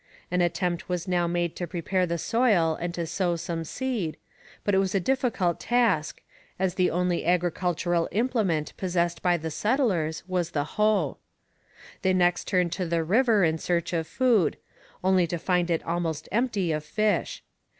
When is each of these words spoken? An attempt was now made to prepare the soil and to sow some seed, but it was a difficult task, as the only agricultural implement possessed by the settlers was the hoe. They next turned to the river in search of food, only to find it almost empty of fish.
An 0.31 0.41
attempt 0.41 0.89
was 0.89 1.07
now 1.07 1.27
made 1.27 1.55
to 1.57 1.67
prepare 1.67 2.07
the 2.07 2.17
soil 2.17 2.75
and 2.81 2.91
to 2.95 3.05
sow 3.05 3.35
some 3.35 3.63
seed, 3.63 4.17
but 4.63 4.73
it 4.73 4.79
was 4.79 4.95
a 4.95 4.99
difficult 4.99 5.59
task, 5.59 6.23
as 6.57 6.73
the 6.73 6.89
only 6.89 7.23
agricultural 7.23 8.09
implement 8.11 8.75
possessed 8.77 9.21
by 9.21 9.37
the 9.37 9.51
settlers 9.51 10.23
was 10.27 10.49
the 10.57 10.63
hoe. 10.73 11.17
They 12.01 12.13
next 12.15 12.47
turned 12.47 12.71
to 12.71 12.87
the 12.87 13.03
river 13.03 13.43
in 13.43 13.59
search 13.59 13.93
of 13.93 14.07
food, 14.07 14.57
only 15.03 15.27
to 15.27 15.37
find 15.37 15.69
it 15.69 15.85
almost 15.85 16.27
empty 16.31 16.71
of 16.71 16.83
fish. 16.83 17.43